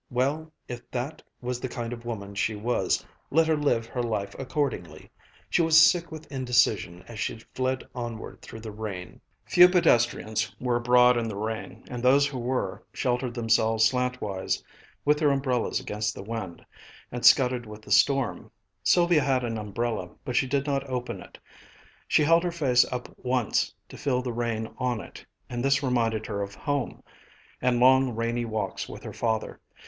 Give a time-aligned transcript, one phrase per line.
[0.09, 4.35] Well, if that was the kind of woman she was, let her live her life
[4.39, 5.11] accordingly.
[5.47, 9.21] She was sick with indecision as she fled onward through the rain.
[9.45, 14.63] Few pedestrians were abroad in the rain, and those who were, sheltered themselves slant wise
[15.05, 16.65] with their umbrellas against the wind,
[17.11, 18.49] and scudded with the storm.
[18.81, 21.37] Sylvia had an umbrella, but she did not open it.
[22.07, 25.83] She held her face up once, to feel the rain fall on it, and this
[25.83, 27.03] reminded her of home,
[27.61, 29.61] and long rainy walks with her father.